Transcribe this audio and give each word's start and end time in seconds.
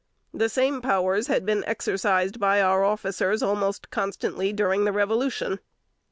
The 0.33 0.49
same 0.49 0.81
powers 0.81 1.27
had 1.27 1.45
been 1.45 1.63
exercised 1.67 2.39
by 2.39 2.59
our 2.59 2.83
officers 2.83 3.43
almost 3.43 3.91
constantly 3.91 4.51
during 4.51 4.83
the 4.85 4.91
Revolution. 4.91 5.59